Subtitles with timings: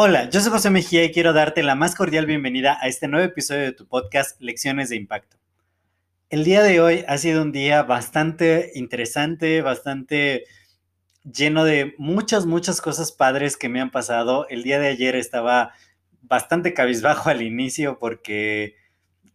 [0.00, 3.26] Hola, yo soy José Mejía y quiero darte la más cordial bienvenida a este nuevo
[3.26, 5.38] episodio de tu podcast Lecciones de Impacto.
[6.30, 10.44] El día de hoy ha sido un día bastante interesante, bastante
[11.24, 14.46] lleno de muchas, muchas cosas padres que me han pasado.
[14.48, 15.72] El día de ayer estaba
[16.22, 18.76] bastante cabizbajo al inicio porque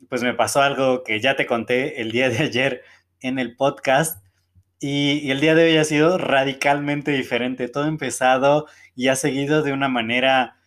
[0.07, 2.83] pues me pasó algo que ya te conté el día de ayer
[3.19, 4.22] en el podcast
[4.83, 7.69] y, el día de hoy ha sido radicalmente diferente.
[7.69, 10.57] Todo empezado y ha seguido de una manera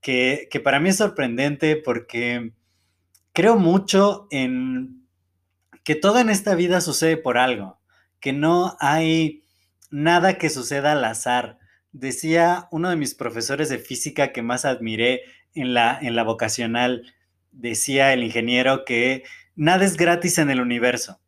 [0.00, 2.52] que, que para mí es sorprendente porque
[3.32, 5.06] creo mucho en
[5.84, 7.78] que todo en esta vida sucede por algo,
[8.18, 9.44] que no hay
[9.88, 11.58] nada que suceda al azar.
[11.92, 15.22] Decía uno de mis profesores de física que más admiré
[15.54, 17.14] en la, en la vocacional,
[17.52, 19.22] decía el ingeniero que
[19.54, 21.20] nada es gratis en el universo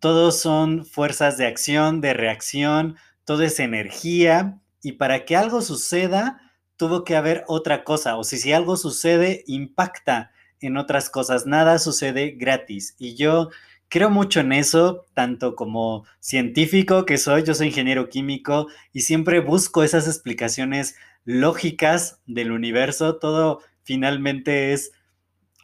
[0.00, 6.40] todos son fuerzas de acción, de reacción, todo es energía y para que algo suceda
[6.76, 10.30] tuvo que haber otra cosa, o si, si algo sucede, impacta
[10.60, 12.94] en otras cosas, nada sucede gratis.
[12.98, 13.50] Y yo
[13.88, 19.40] creo mucho en eso, tanto como científico que soy, yo soy ingeniero químico y siempre
[19.40, 24.92] busco esas explicaciones lógicas del universo, todo finalmente es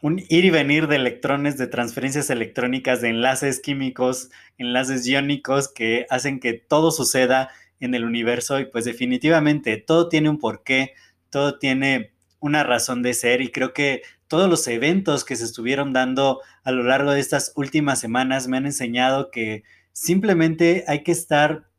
[0.03, 6.05] un ir y venir de electrones, de transferencias electrónicas, de enlaces químicos, enlaces iónicos que
[6.09, 8.59] hacen que todo suceda en el universo.
[8.59, 10.91] Y pues definitivamente todo tiene un porqué,
[11.29, 12.11] todo tiene
[12.41, 13.39] una razón de ser.
[13.39, 17.53] Y creo que todos los eventos que se estuvieron dando a lo largo de estas
[17.55, 19.63] últimas semanas me han enseñado que
[19.93, 21.69] simplemente hay que estar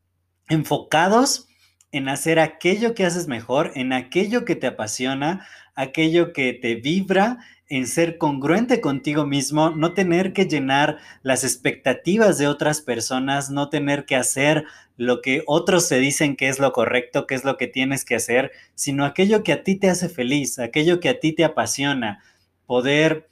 [0.48, 1.46] enfocados
[1.92, 7.38] en hacer aquello que haces mejor, en aquello que te apasiona, aquello que te vibra
[7.76, 13.68] en ser congruente contigo mismo, no tener que llenar las expectativas de otras personas, no
[13.68, 14.64] tener que hacer
[14.96, 18.14] lo que otros se dicen que es lo correcto, que es lo que tienes que
[18.14, 22.22] hacer, sino aquello que a ti te hace feliz, aquello que a ti te apasiona,
[22.64, 23.28] poder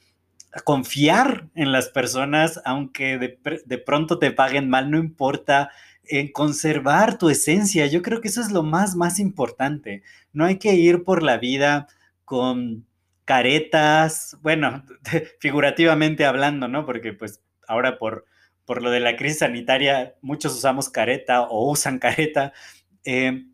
[0.65, 5.71] confiar en las personas, aunque de, pronto te paguen mal, no importa,
[6.05, 10.03] en conservar tu esencia, yo creo que eso es lo más, más importante.
[10.33, 11.87] No hay que ir por la vida
[12.25, 12.85] con
[13.25, 14.83] caretas, bueno,
[15.39, 16.85] figurativamente hablando, ¿no?
[16.85, 18.25] Porque pues ahora por,
[18.65, 22.53] por lo de la crisis sanitaria muchos usamos careta o usan careta,
[23.05, 23.45] eh,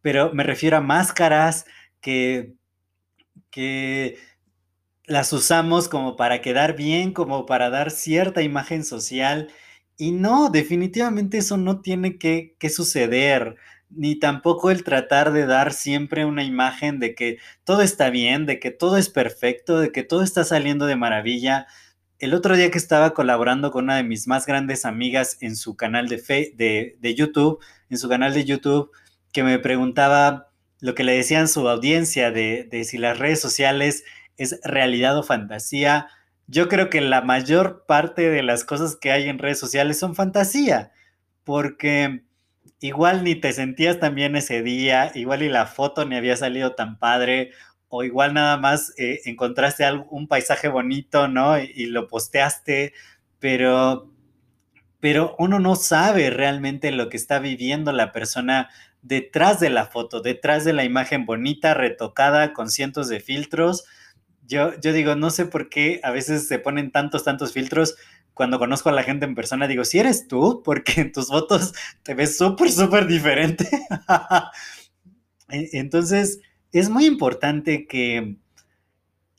[0.00, 1.66] pero me refiero a máscaras
[2.00, 2.54] que,
[3.50, 4.18] que
[5.06, 9.48] las usamos como para quedar bien, como para dar cierta imagen social.
[9.96, 13.56] Y no, definitivamente eso no tiene que, que suceder
[13.94, 18.58] ni tampoco el tratar de dar siempre una imagen de que todo está bien, de
[18.58, 21.66] que todo es perfecto, de que todo está saliendo de maravilla.
[22.18, 25.76] El otro día que estaba colaborando con una de mis más grandes amigas en su
[25.76, 27.60] canal de, de, YouTube,
[27.90, 28.90] en su canal de YouTube,
[29.32, 30.48] que me preguntaba
[30.80, 34.04] lo que le decían su audiencia de, de si las redes sociales
[34.36, 36.08] es realidad o fantasía.
[36.46, 40.14] Yo creo que la mayor parte de las cosas que hay en redes sociales son
[40.14, 40.92] fantasía,
[41.44, 42.24] porque
[42.80, 46.74] igual ni te sentías tan bien ese día, igual y la foto ni había salido
[46.74, 47.52] tan padre,
[47.88, 51.58] o igual nada más eh, encontraste un paisaje bonito, ¿no?
[51.58, 52.94] Y, lo posteaste,
[53.38, 54.10] pero,
[54.98, 58.70] pero uno no sabe realmente lo que está viviendo la persona
[59.02, 63.84] detrás de la foto, detrás de la imagen bonita, retocada, con cientos de filtros.
[64.46, 67.96] Yo, yo digo, no sé por qué a veces se ponen tantos, tantos filtros,
[68.34, 71.72] cuando conozco a la gente en persona, digo, si eres tú, porque en tus fotos
[72.02, 73.68] te ves súper, súper diferente.
[75.48, 76.40] Entonces,
[76.72, 78.36] es muy importante que,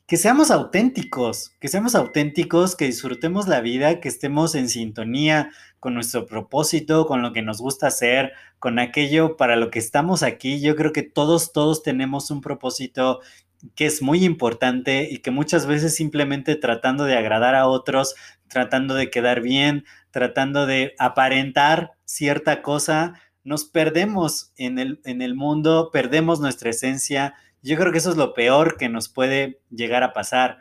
[0.06, 5.50] que seamos auténticos, que seamos auténticos, que disfrutemos la vida, que estemos en sintonía
[5.80, 10.22] con nuestro propósito, con lo que nos gusta hacer, con aquello para lo que estamos
[10.22, 10.60] aquí.
[10.60, 13.20] Yo creo que todos, todos tenemos un propósito
[13.74, 18.14] que es muy importante y que muchas veces simplemente tratando de agradar a otros,
[18.54, 25.34] tratando de quedar bien, tratando de aparentar cierta cosa, nos perdemos en el, en el
[25.34, 27.34] mundo, perdemos nuestra esencia.
[27.62, 30.58] Yo creo que eso es lo peor que nos puede llegar a pasar.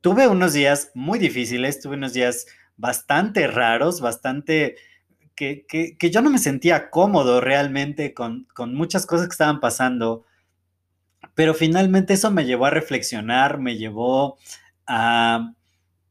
[0.00, 2.46] Tuve unos días muy difíciles, tuve unos días
[2.78, 4.76] bastante raros, bastante
[5.34, 10.24] que, que, yo no me sentía cómodo realmente con, con muchas cosas que estaban pasando,
[11.34, 14.38] pero finalmente eso me llevó a reflexionar, me llevó
[14.86, 15.52] a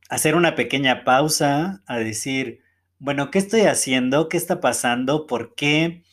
[0.10, 2.62] hacer una pequeña pausa, a decir,
[2.98, 4.28] bueno, ¿qué estoy haciendo?
[4.28, 5.28] ¿Qué está pasando?
[5.28, 6.04] ¿Por qué?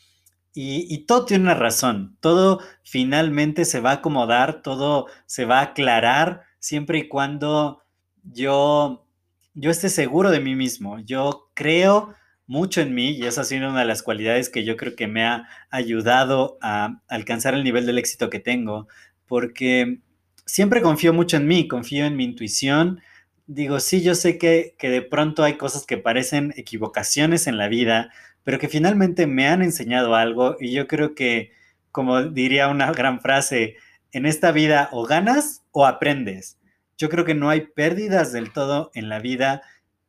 [0.58, 5.64] Y, todo tiene una razón, todo finalmente se va a acomodar, todo se va a
[5.64, 7.82] aclarar siempre y cuando
[8.22, 9.06] yo,
[9.52, 10.98] yo esté seguro de mí mismo.
[11.00, 12.14] Yo creo
[12.46, 15.06] mucho en mí y esa ha sido una de las cualidades que yo creo que
[15.08, 18.88] me ha ayudado a alcanzar el nivel del éxito que tengo,
[19.26, 20.00] porque
[20.46, 23.02] siempre confío mucho en mí, confío en mi intuición.
[23.46, 27.68] Digo, sí, yo sé que, que de pronto hay cosas que parecen equivocaciones en la
[27.68, 28.10] vida,
[28.42, 31.52] pero que finalmente me han enseñado algo y yo creo que,
[31.92, 33.76] como diría una gran frase,
[34.12, 36.58] en esta vida o ganas o aprendes.
[36.96, 39.62] Yo creo que no hay pérdidas del todo en la vida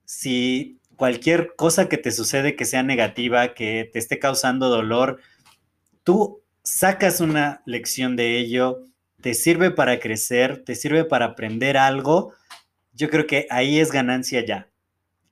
[0.05, 5.19] si cualquier cosa que te sucede que sea negativa, que te esté causando dolor,
[6.03, 8.85] tú sacas una lección de ello,
[9.21, 12.33] te sirve para crecer, te sirve para aprender algo,
[12.97, 14.69] yo creo que ahí es ganancia ya.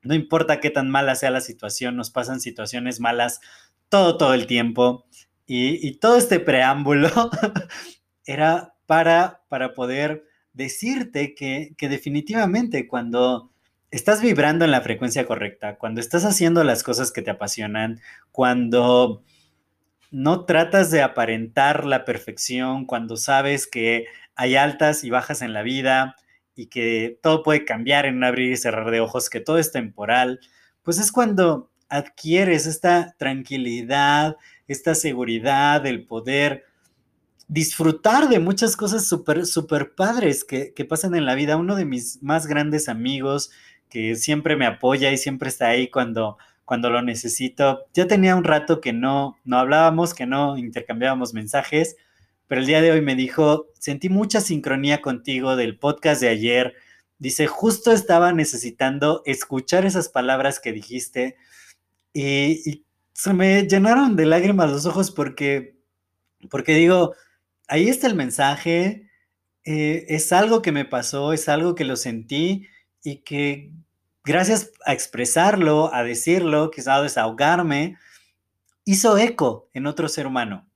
[0.03, 3.41] No importa qué tan mala sea la situación, nos pasan situaciones malas
[3.89, 5.07] todo, todo el tiempo.
[5.47, 7.09] Y, todo este preámbulo
[8.25, 13.51] era para, para poder decirte que, que definitivamente cuando
[13.91, 17.99] estás vibrando en la frecuencia correcta, cuando estás haciendo las cosas que te apasionan,
[18.31, 19.23] cuando
[20.11, 25.61] no tratas de aparentar la perfección, cuando sabes que hay altas y bajas en la
[25.61, 26.15] vida,
[26.55, 29.71] y que todo puede cambiar en un abrir y cerrar de ojos, que todo es
[29.71, 30.39] temporal,
[30.83, 34.37] pues es cuando adquieres esta tranquilidad,
[34.67, 36.65] esta seguridad, del poder
[37.47, 41.57] disfrutar de muchas cosas súper, súper padres que, que, pasan en la vida.
[41.57, 43.51] Uno de mis más grandes amigos
[43.89, 47.85] que siempre me apoya y siempre está ahí cuando, cuando lo necesito.
[47.93, 51.95] Ya tenía un rato que no, no hablábamos, que no intercambiábamos mensajes,
[52.47, 56.75] pero el día de hoy me dijo, sentí mucha sincronía contigo del podcast de ayer.
[57.17, 61.37] Dice, justo estaba necesitando escuchar esas palabras que dijiste
[62.13, 62.83] y,
[63.13, 65.77] se me llenaron de lágrimas los ojos porque,
[66.49, 67.15] porque digo,
[67.69, 69.09] ahí está el mensaje,
[69.63, 72.67] eh, es algo que me pasó, es algo que lo sentí
[73.05, 73.71] y que
[74.25, 77.97] gracias a expresarlo, a decirlo, quizá a desahogarme,
[78.83, 80.67] hizo eco en otro ser humano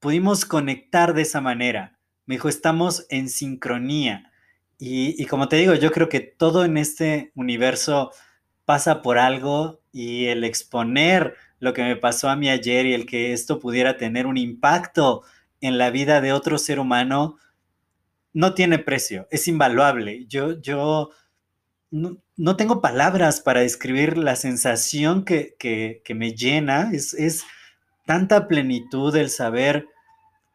[0.00, 1.98] pudimos conectar de esa manera.
[2.26, 4.32] Me dijo, estamos en sincronía.
[4.78, 8.12] Y, como te digo, yo creo que todo en este universo
[8.64, 13.04] pasa por algo y el exponer lo que me pasó a mí ayer y el
[13.04, 15.22] que esto pudiera tener un impacto
[15.60, 17.36] en la vida de otro ser humano,
[18.32, 20.24] no tiene precio, es invaluable.
[20.26, 21.10] Yo, yo
[21.90, 27.44] no, tengo palabras para describir la sensación que, que me llena, es, es
[28.10, 29.86] tanta plenitud el saber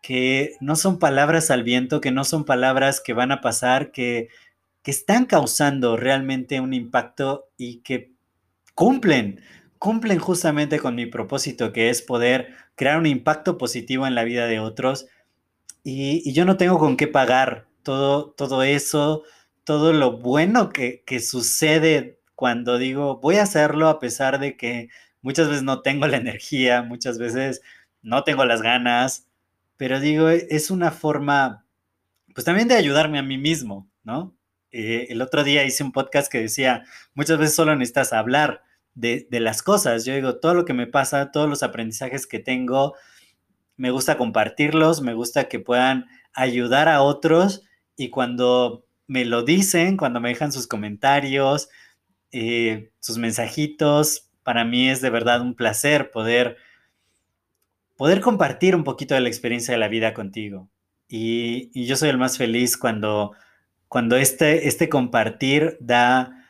[0.02, 4.28] que no son palabras al viento, que no son palabras que van a pasar, que,
[4.82, 8.12] que están causando realmente un impacto y que
[8.74, 9.40] cumplen,
[9.80, 14.48] cumplen justamente con mi propósito, que es poder crear un impacto positivo en la vida
[14.48, 15.08] de otros.
[15.82, 19.24] Y, yo no tengo con qué pagar todo, todo eso,
[19.64, 24.90] todo lo bueno que, que sucede cuando digo, voy a hacerlo a pesar de que
[25.26, 27.64] Muchas veces no tengo la energía, muchas veces
[28.04, 29.28] no tengo las ganas,
[29.76, 31.66] pero digo, es una forma,
[32.36, 34.36] pues también de ayudarme a mí mismo, ¿no?
[34.70, 36.84] Eh, el otro día hice un podcast que decía,
[37.16, 38.62] muchas veces solo necesitas hablar
[38.94, 40.06] de, de las cosas.
[40.06, 42.94] Yo digo, todo lo que me pasa, todos los aprendizajes que tengo,
[43.78, 47.64] me gusta compartirlos, me gusta que puedan ayudar a otros
[47.98, 51.68] y cuando me lo dicen, cuando me dejan sus comentarios,
[52.32, 56.58] eh, sus mensajitos, para mí es de verdad un placer poder,
[57.98, 60.70] poder compartir un poquito de la experiencia de la vida contigo.
[61.10, 63.32] Y, yo soy el más feliz cuando,
[63.88, 66.48] cuando este, este compartir da,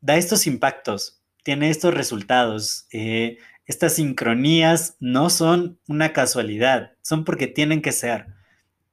[0.00, 2.88] da estos impactos, tiene estos resultados.
[2.90, 8.26] Eh, estas sincronías no son una casualidad, son porque tienen que ser.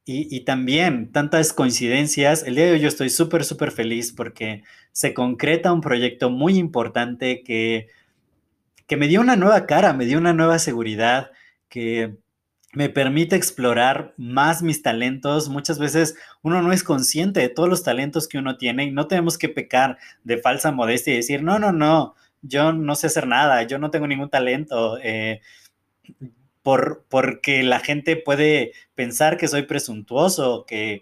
[0.06, 2.44] Y, y, también tantas coincidencias.
[2.44, 6.58] El día de hoy yo estoy súper, súper feliz porque se concreta un proyecto muy
[6.58, 7.88] importante que
[8.94, 11.32] que me dio una nueva cara, me dio una nueva seguridad,
[11.68, 12.16] que
[12.74, 15.50] me permite explorar más mis talentos.
[15.50, 19.08] Muchas veces uno no es consciente de todos los talentos que uno tiene y no
[19.08, 23.26] tenemos que pecar de falsa modestia y decir, no, no, no, yo no sé hacer
[23.26, 25.00] nada, yo no tengo ningún talento.
[25.02, 25.42] Eh,
[26.62, 31.02] por, porque la gente puede pensar que soy presuntuoso, que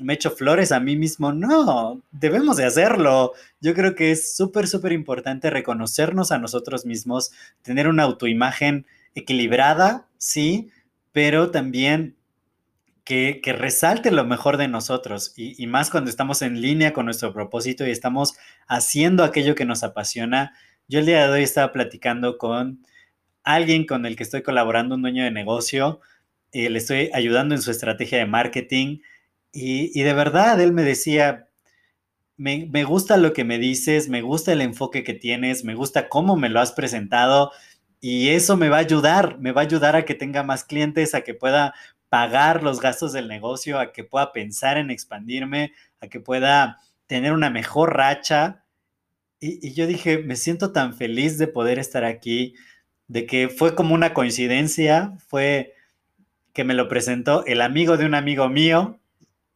[0.00, 1.32] me echo flores a mí mismo.
[1.32, 3.32] No, debemos de hacerlo.
[3.60, 10.06] Yo creo que es súper, súper importante reconocernos a nosotros mismos, tener una autoimagen equilibrada,
[10.18, 10.70] sí,
[11.12, 12.16] pero también
[13.04, 17.32] que, resalte lo mejor de nosotros y, y, más cuando estamos en línea con nuestro
[17.32, 18.34] propósito y estamos
[18.66, 20.52] haciendo aquello que nos apasiona.
[20.88, 22.84] Yo el día de hoy estaba platicando con
[23.44, 26.00] alguien con el que estoy colaborando, un dueño de negocio,
[26.52, 28.98] eh, le estoy ayudando en su estrategia de marketing
[29.52, 31.48] y, de verdad él me decía,
[32.36, 36.08] me, me, gusta lo que me dices, me gusta el enfoque que tienes, me gusta
[36.08, 37.50] cómo me lo has presentado
[38.00, 41.14] y eso me va a ayudar, me va a ayudar a que tenga más clientes,
[41.14, 41.74] a que pueda
[42.08, 47.32] pagar los gastos del negocio, a que pueda pensar en expandirme, a que pueda tener
[47.32, 48.64] una mejor racha.
[49.40, 52.54] Y, y yo dije, me siento tan feliz de poder estar aquí,
[53.08, 55.74] de que fue como una coincidencia, fue
[56.52, 59.00] que me lo presentó el amigo de un amigo mío,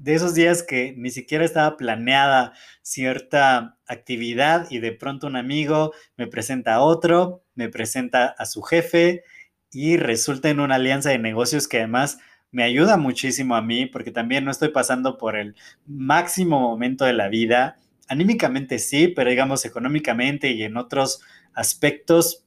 [0.02, 5.92] de esos días que ni siquiera estaba planeada cierta actividad y de pronto un amigo
[6.16, 9.22] me presenta a otro, me presenta a su jefe
[9.70, 12.18] y resulta en una alianza de negocios que además
[12.50, 15.54] me ayuda muchísimo a mí porque también no estoy pasando por el
[15.86, 17.76] máximo momento de la vida.
[18.08, 21.22] Anímicamente sí, pero digamos económicamente y en otros
[21.54, 22.44] aspectos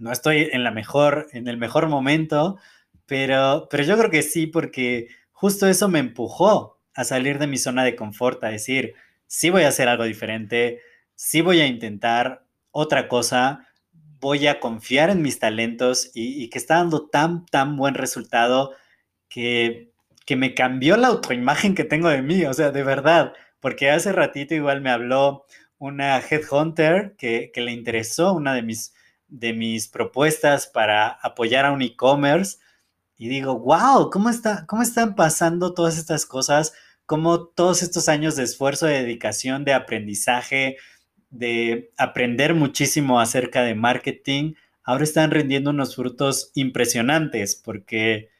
[0.00, 2.58] no estoy en la mejor en el mejor momento,
[3.06, 5.06] pero pero yo creo que sí porque
[5.42, 8.94] justo eso me empujó a salir de mi zona de confort, a decir,
[9.26, 10.80] sí voy a hacer algo diferente,
[11.16, 13.66] sí voy a intentar otra cosa,
[14.20, 18.76] voy a confiar en mis talentos y, que está dando tan, tan buen resultado
[19.28, 19.90] que,
[20.26, 24.12] que me cambió la autoimagen que tengo de mí, o sea, de verdad, porque hace
[24.12, 25.44] ratito igual me habló
[25.76, 28.94] una headhunter que, que le interesó una de mis,
[29.26, 32.58] de mis propuestas para apoyar a un e-commerce
[33.22, 36.72] y digo, wow, ¿cómo, está, ¿cómo están pasando todas estas cosas?
[37.06, 40.76] ¿Cómo todos estos años de esfuerzo, de dedicación, de aprendizaje,
[41.30, 47.54] de aprender muchísimo acerca de marketing, ahora están rendiendo unos frutos impresionantes?
[47.54, 48.30] Porque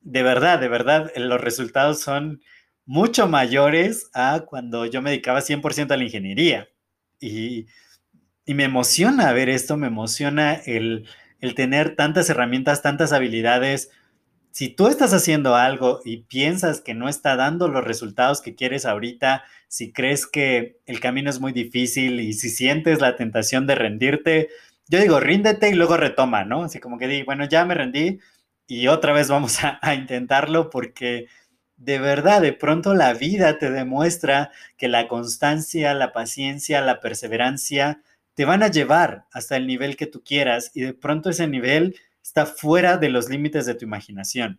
[0.00, 2.40] de verdad, de verdad, los resultados son
[2.86, 6.70] mucho mayores a cuando yo me dedicaba 100% a la ingeniería.
[7.20, 7.66] Y,
[8.46, 11.06] y, me emociona ver esto, me emociona el,
[11.40, 13.90] el tener tantas herramientas, tantas habilidades,
[14.56, 18.86] si tú estás haciendo algo y piensas que no está dando los resultados que quieres
[18.86, 23.74] ahorita, si crees que el camino es muy difícil y si sientes la tentación de
[23.74, 24.48] rendirte,
[24.88, 26.64] yo digo, ríndete y luego retoma, ¿no?
[26.64, 28.18] Así como que di, bueno, ya me rendí
[28.66, 31.26] y otra vez vamos a, a intentarlo porque
[31.76, 38.00] de verdad, de pronto la vida te demuestra que la constancia, la paciencia, la perseverancia
[38.32, 41.96] te van a llevar hasta el nivel que tú quieras y de pronto ese nivel
[42.26, 44.58] está fuera de los límites de tu imaginación.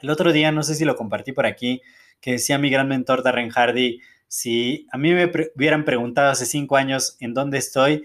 [0.00, 1.82] El otro día, no sé si lo compartí por aquí,
[2.18, 6.76] que decía mi gran mentor Darren Hardy, si a mí me hubieran preguntado hace cinco
[6.76, 8.04] años en dónde estoy,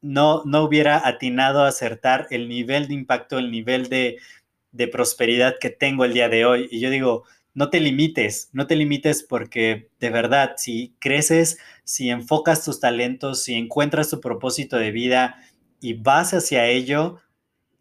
[0.00, 4.16] no, no hubiera atinado a acertar el nivel de impacto, el nivel de,
[4.72, 6.68] de prosperidad que tengo el día de hoy.
[6.70, 12.08] Y yo digo, no te limites, no te limites porque de verdad, si creces, si
[12.08, 15.36] enfocas tus talentos, si encuentras tu propósito de vida
[15.80, 17.20] y vas hacia ello,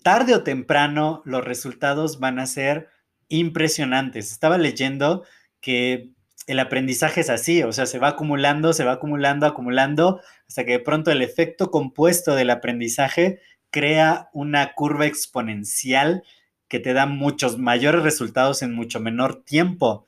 [0.04, 2.90] tarde o temprano los resultados van a ser
[3.30, 4.32] impresionantes.
[4.32, 5.24] Estaba leyendo
[5.60, 6.12] que
[6.48, 10.74] el aprendizaje es así, o sea, se va acumulando, se va acumulando, acumulando, hasta que
[10.74, 13.40] de pronto el efecto compuesto del aprendizaje
[13.72, 16.24] crea una curva exponencial
[16.68, 20.06] que te da muchos mayores resultados en mucho menor tiempo.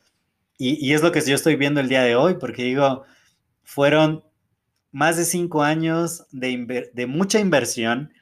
[0.58, 3.04] Y, es lo que yo estoy viendo el día de hoy, porque digo,
[3.64, 4.24] fueron
[4.92, 8.14] más de cinco años de, de mucha inversión,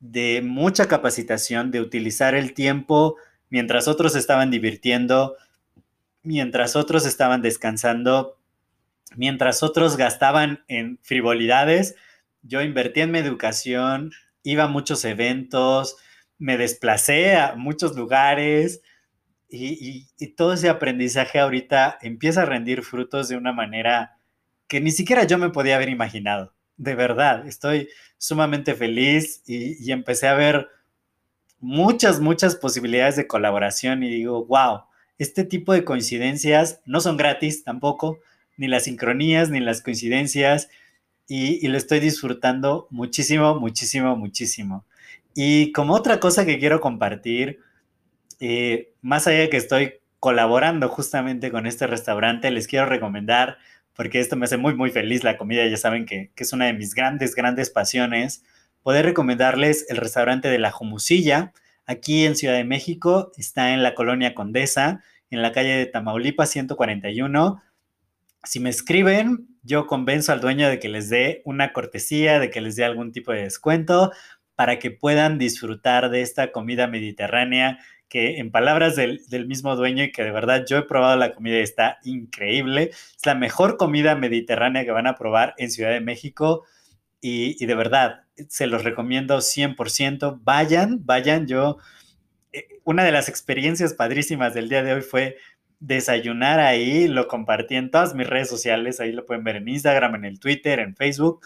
[0.00, 3.16] de mucha capacitación, de utilizar el tiempo
[3.50, 5.36] mientras otros estaban divirtiendo,
[6.22, 8.38] mientras otros estaban descansando,
[9.16, 11.96] mientras otros gastaban en frivolidades,
[12.42, 14.12] yo invertí en mi educación,
[14.42, 15.96] iba a muchos eventos,
[16.38, 18.82] me desplacé a muchos lugares
[19.48, 24.16] y, todo ese aprendizaje ahorita empieza a rendir frutos de una manera
[24.68, 30.28] que ni siquiera yo me podía haber imaginado de verdad, estoy sumamente feliz y, empecé
[30.28, 30.68] a ver
[31.60, 34.82] muchas, muchas posibilidades de colaboración y digo, wow,
[35.18, 38.20] este tipo de coincidencias no son gratis tampoco,
[38.56, 40.68] ni las sincronías, ni las coincidencias,
[41.26, 44.84] y, lo estoy disfrutando muchísimo, muchísimo, muchísimo.
[45.34, 47.60] Y como otra cosa que quiero compartir,
[48.40, 53.58] eh, más allá de que estoy colaborando justamente con este restaurante, les quiero recomendar
[53.98, 55.24] porque esto me hace muy, muy feliz.
[55.24, 58.44] La comida, ya saben que, es una de mis grandes, grandes pasiones.
[58.84, 61.52] Poder recomendarles el restaurante de La Jumusilla.
[61.84, 66.48] Aquí en Ciudad de México está en la colonia Condesa en la calle de Tamaulipas
[66.48, 67.60] 141.
[68.44, 72.60] Si me escriben, yo convenzo al dueño de que les dé una cortesía, de que
[72.60, 74.12] les dé algún tipo de descuento
[74.54, 80.12] para que puedan disfrutar de esta comida mediterránea que en palabras del, mismo dueño y
[80.12, 82.90] que de verdad yo he probado la comida y está increíble.
[82.92, 86.64] Es la mejor comida mediterránea que van a probar en Ciudad de México
[87.20, 90.40] y, de verdad se los recomiendo 100%.
[90.42, 91.46] Vayan, vayan.
[91.46, 91.78] Yo,
[92.52, 95.36] eh, una de las experiencias padrísimas del día de hoy fue
[95.80, 100.16] desayunar ahí, lo compartí en todas mis redes sociales, ahí lo pueden ver en Instagram,
[100.16, 101.40] en el Twitter, en Facebook,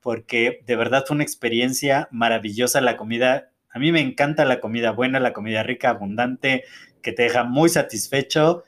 [0.00, 5.20] porque de verdad fue una experiencia maravillosa la comida mí me encanta la comida buena,
[5.20, 6.64] la comida rica, abundante,
[7.02, 8.64] que te deja muy satisfecho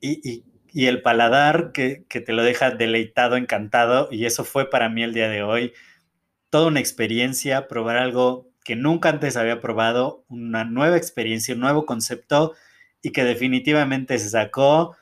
[0.00, 0.44] y,
[0.74, 4.08] el paladar que, que, te lo deja deleitado, encantado.
[4.10, 5.72] Y eso fue para mí el día de hoy.
[6.50, 11.86] Toda una experiencia, probar algo que nunca antes había probado, una nueva experiencia, un nuevo
[11.86, 12.54] concepto
[13.02, 14.96] y que definitivamente se sacó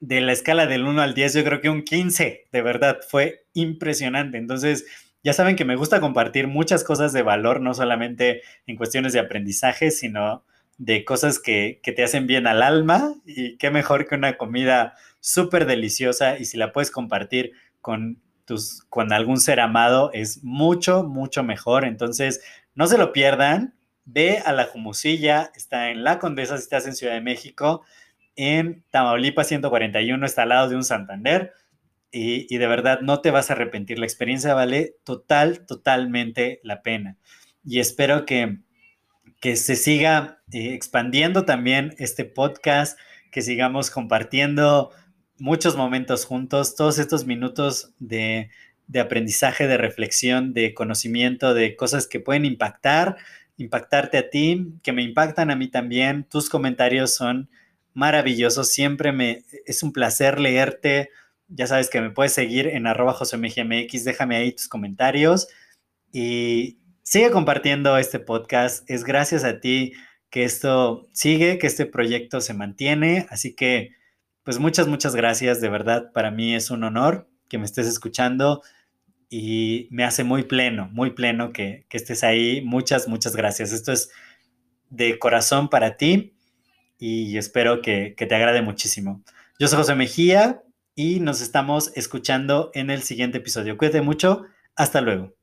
[0.00, 3.46] de la escala del 1 al 10, yo creo que un 15, de verdad, fue
[3.52, 4.38] impresionante.
[4.38, 4.86] Entonces,
[5.22, 9.20] ya saben que me gusta compartir muchas cosas de valor, no solamente en cuestiones de
[9.20, 10.44] aprendizaje, sino
[10.78, 15.66] de cosas que, te hacen bien al alma y qué mejor que una comida súper
[15.66, 21.42] deliciosa y si la puedes compartir con, tus, con algún ser amado es mucho, mucho
[21.42, 21.84] mejor.
[21.84, 22.40] Entonces,
[22.74, 23.74] no se lo pierdan.
[24.04, 27.82] Ve a la Jumusilla, está en La Condesa si estás en Ciudad de México,
[28.36, 31.52] en Tamaulipas 141, está al lado de un Santander
[32.10, 33.98] y, de verdad no te vas a arrepentir.
[33.98, 37.16] La experiencia vale total, totalmente la pena.
[37.64, 38.58] Y espero que,
[39.40, 42.98] que se siga eh, expandiendo también este podcast,
[43.30, 44.90] que sigamos compartiendo
[45.38, 48.50] muchos momentos juntos, todos estos minutos de,
[48.86, 53.16] de aprendizaje, de reflexión, de conocimiento, de cosas que pueden impactar,
[53.58, 56.24] impactarte a ti, que me impactan a mí también.
[56.24, 57.50] Tus comentarios son
[57.92, 61.10] maravillosos, siempre me es un placer leerte
[61.48, 65.48] ya sabes que me puedes seguir en arroba josemgmx, déjame ahí tus comentarios
[66.12, 68.88] y sigue compartiendo este podcast.
[68.88, 69.92] Es gracias a ti
[70.30, 73.26] que esto sigue, que este proyecto se mantiene.
[73.30, 73.92] Así que,
[74.42, 75.60] pues muchas, muchas gracias.
[75.60, 78.62] De verdad, para mí es un honor que me estés escuchando
[79.30, 82.60] y me hace muy pleno, muy pleno que, estés ahí.
[82.62, 83.72] Muchas, muchas gracias.
[83.72, 84.10] Esto es
[84.90, 86.34] de corazón para ti
[86.98, 89.22] y espero que, que te agrade muchísimo.
[89.58, 90.62] Yo soy José Mejía,
[90.98, 93.78] y nos estamos escuchando en el siguiente episodio.
[93.78, 94.46] Cuídate mucho.
[94.74, 95.37] Hasta luego.